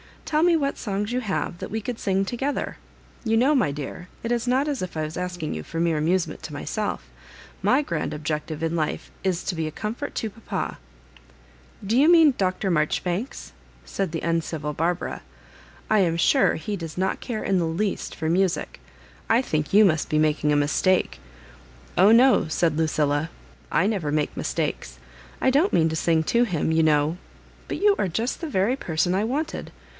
[0.25, 2.77] Tell me what songs you have that we could sing together.
[3.25, 5.97] You know, my dear, it is not as if I was asking you for mere
[5.97, 7.07] amusement to myself;
[7.61, 10.77] my grand object in life is to be a eomfort to papa
[11.85, 12.71] ^*'«Do you mean Dr.
[12.71, 13.51] Maijoribanks?"
[13.85, 15.21] said the uncivil Barbara.
[15.81, 18.65] *• I am sure he does not care in the least for musia
[19.29, 21.19] I think yon must be making a mistake
[21.97, 23.29] ""Oh no," said Lucilla,"
[23.81, 24.97] I never make mis takes.
[25.41, 27.17] I don't mean to sing to him, you know;
[27.67, 29.71] but you are just the very person I wanted.